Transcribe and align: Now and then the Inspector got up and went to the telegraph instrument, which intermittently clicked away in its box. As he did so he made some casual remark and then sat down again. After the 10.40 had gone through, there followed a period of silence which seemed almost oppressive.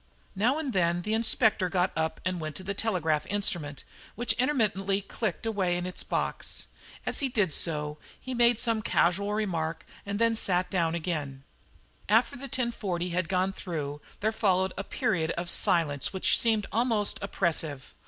Now 0.35 0.57
and 0.57 0.73
then 0.73 1.03
the 1.03 1.13
Inspector 1.13 1.69
got 1.69 1.91
up 1.95 2.19
and 2.25 2.39
went 2.39 2.55
to 2.55 2.63
the 2.63 2.73
telegraph 2.73 3.27
instrument, 3.27 3.83
which 4.15 4.33
intermittently 4.39 5.01
clicked 5.01 5.45
away 5.45 5.77
in 5.77 5.85
its 5.85 6.01
box. 6.03 6.65
As 7.05 7.19
he 7.19 7.29
did 7.29 7.53
so 7.53 7.99
he 8.19 8.33
made 8.33 8.57
some 8.57 8.81
casual 8.81 9.31
remark 9.35 9.85
and 10.03 10.17
then 10.17 10.35
sat 10.35 10.71
down 10.71 10.95
again. 10.95 11.43
After 12.09 12.35
the 12.35 12.49
10.40 12.49 13.11
had 13.11 13.29
gone 13.29 13.53
through, 13.53 14.01
there 14.21 14.31
followed 14.31 14.73
a 14.75 14.83
period 14.83 15.29
of 15.37 15.51
silence 15.51 16.11
which 16.11 16.35
seemed 16.35 16.65
almost 16.71 17.19
oppressive. 17.21 17.93